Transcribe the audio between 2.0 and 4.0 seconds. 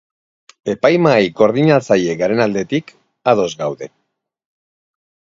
garen aldetik, ados gaude.